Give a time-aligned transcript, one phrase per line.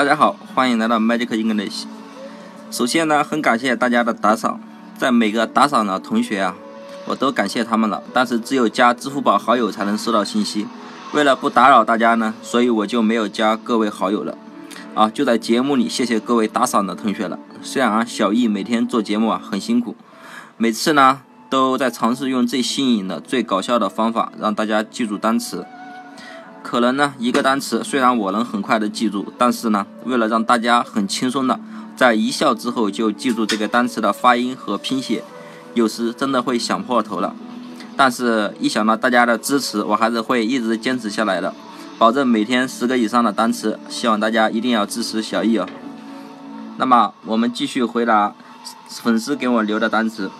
[0.00, 1.84] 大家好，欢迎来到 Magic English。
[2.70, 4.58] 首先呢，很感谢大家的打赏，
[4.96, 6.56] 在每个打赏的同学啊，
[7.04, 8.02] 我都感谢他们了。
[8.14, 10.66] 但是只有加支付宝好友才能收到信息。
[11.12, 14.38] 为了不打扰大家呢，所以我就没有加各位好友了。
[14.94, 17.38] 啊，就在节目里谢谢各位打赏的同学了。
[17.60, 19.94] 虽然啊，小易每天做节目啊很辛苦，
[20.56, 21.20] 每次呢
[21.50, 25.66] 都在尝试用最新颖的、最搞笑的方法让大家记住单词。
[26.70, 31.58] 可能呢，一个单词虽然我能很快的记住，但是呢，为了让大家很轻松的
[31.96, 35.24] 在一笑之后就记住这个单词的发音和拼写，
[35.74, 37.34] 有时真的会想破头了。
[37.96, 41.52] 但是，一想到大家的支持，我还是会一直坚持下来的，
[41.98, 43.76] 保证每天十个以上的单词。
[43.88, 45.66] 希望大家一定要支持小易哦。
[46.76, 48.32] 那么，我们继续回答
[48.88, 50.30] 粉丝给我留的单词。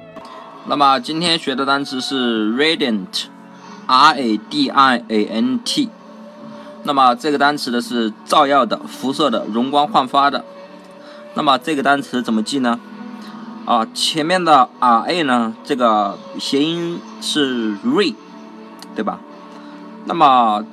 [0.66, 3.26] 那么，今天学的单词是 radiant
[3.86, 5.88] radiant，
[6.84, 10.44] 那么，这个单词的是照耀的、辐射的、容光焕发的。
[11.34, 12.78] 那么，这个单词怎么记呢？
[13.64, 18.14] 啊，前面的 R A 呢，这个谐音是 Re，
[18.94, 19.18] 对吧？
[20.04, 20.64] 那么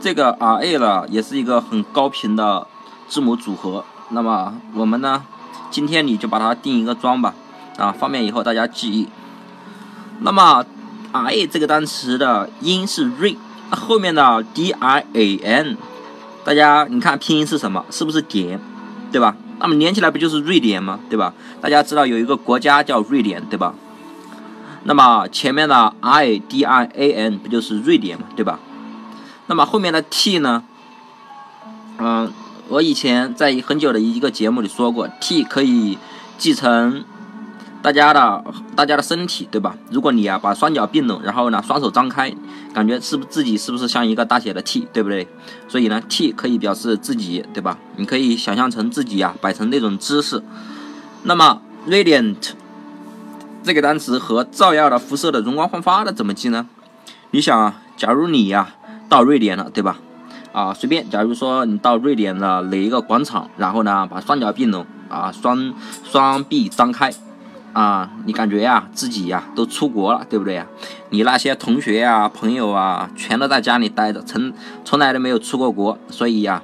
[0.00, 2.66] 这个 R A 呢，也是一个很高频的
[3.06, 3.84] 字母组合。
[4.08, 5.22] 那么我们呢，
[5.70, 7.32] 今天你就把它定一个桩吧，
[7.78, 9.08] 啊，方便以后大家记忆。
[10.18, 10.64] 那么
[11.12, 13.36] R A 这个单词的音是 Re，
[13.70, 15.76] 后面的 D I A N，
[16.42, 17.84] 大家你看拼音是什么？
[17.90, 18.58] 是不是点？
[19.12, 19.36] 对吧？
[19.60, 20.98] 那么连起来不就是瑞典吗？
[21.10, 21.34] 对吧？
[21.60, 23.74] 大家知道有一个国家叫瑞典，对吧？
[24.84, 28.58] 那么前面的 I D I A N 不就是瑞典嘛，对吧？
[29.46, 30.64] 那么后面的 T 呢？
[31.98, 32.32] 嗯，
[32.68, 35.98] 我以前在很久的一个节目里说过，T 可以
[36.38, 37.04] 继承。
[37.82, 38.44] 大家的
[38.76, 39.74] 大家的身体，对吧？
[39.90, 42.32] 如果你啊把双脚并拢，然后呢双手张开，
[42.72, 45.26] 感觉是不自己是不是像一个大写的 T，对不对？
[45.66, 47.76] 所以呢 T 可以表示自己，对吧？
[47.96, 50.40] 你可以想象成自己呀摆成那种姿势。
[51.24, 52.52] 那么 radiant
[53.64, 56.68] 这个单词和照耀的、辐射的、容光焕发的怎么记呢？
[57.32, 58.74] 你想啊，假如你呀
[59.08, 59.98] 到瑞典了，对吧？
[60.52, 67.12] 啊，随便，假如说你到瑞典的哪一个广场，然后呢把双脚并拢啊，双双臂张开。
[67.72, 70.66] 啊，你感觉呀，自己呀都出国了，对不对呀？
[71.10, 74.52] 你那些同学呀、朋友啊，全都在家里待着，从
[74.84, 76.62] 从来都没有出过国，所以呀，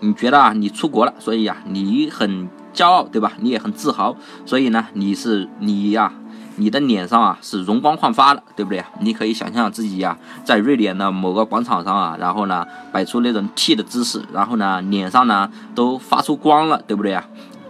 [0.00, 3.32] 你觉得啊，你出国了，所以呀，你很骄傲，对吧？
[3.40, 6.12] 你也很自豪，所以呢，你是你呀，
[6.56, 8.84] 你的脸上啊是容光焕发的，对不对呀？
[9.00, 17.24] 你可以想象自己呀，在瑞典的某个广场上啊，然后呢，摆出那种 T 的姿势，然后呢，脸上呢都发出光了，对不对呀？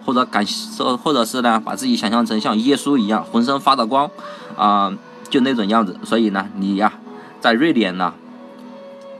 [0.04, 4.10] 或者感受，或者是呢，把自己想象成像耶稣一样，浑身发着光，
[4.56, 4.92] 啊，
[5.28, 5.96] 就那种样子。
[6.04, 6.92] 所以呢，你呀，
[7.40, 8.14] 在瑞典呢，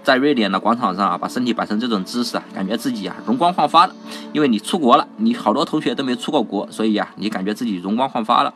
[0.02, 3.94] 在瑞典的广场上啊，把身体摆成这种姿势啊，感觉自己啊容光焕发的。
[4.32, 8.54] 因为你出国了，你好多同学都没出过国，所以呀，你感觉自己容光焕发了。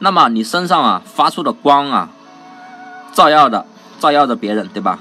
[0.00, 2.10] 那么你身上啊发出的光啊，
[3.12, 3.66] 照耀的，
[3.98, 4.98] 照耀着别人，对吧？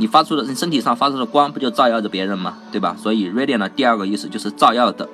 [0.00, 2.54] 你发出的，你身体上发出的光，不就照耀着别人吗？
[2.72, 2.96] 对吧？
[2.98, 5.06] 所以 radiant 的第二个意思就是照耀的。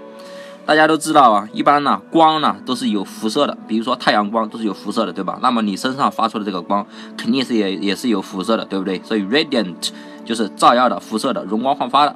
[0.64, 5.40] 大家都知道啊，一般呢，光呢都是有辐射的，比如说太阳光都是有辐射的，对吧？
[5.42, 6.86] 那么你身上发出的这个光，
[7.16, 9.02] 肯定是也也是有辐射的，对不对？
[9.02, 9.90] 所以 radiant
[10.24, 12.14] 就是照耀的、辐射的、容光焕发的。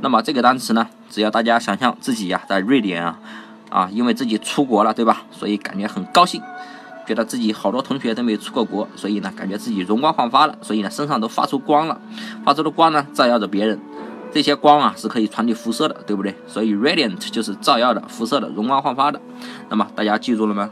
[0.00, 3.18] 那么这个单词呢，只要大家想象自己呀在瑞典啊，
[3.68, 5.24] 啊，因为自己出国了，对吧？
[5.30, 6.40] 所以感觉很高兴。
[7.08, 11.98] 觉得自己好多同学都没出过国，所以呢，感觉自己容光焕发了，所以呢，身上都发出光了，
[12.44, 13.80] 发出的光呢，照耀着别人，
[14.30, 16.34] 这些光啊是可以传递辐射的，对不对？
[16.46, 19.18] 所以 radiant 就是照耀的、辐射的、容光焕发的。
[19.70, 20.68] 那么大家记住了吗？